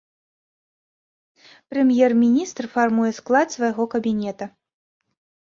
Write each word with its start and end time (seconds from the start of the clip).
Прэм'ер-міністр 1.73 2.63
фармуе 2.73 3.11
склад 3.19 3.47
свайго 3.59 3.83
кабінета. 3.95 4.45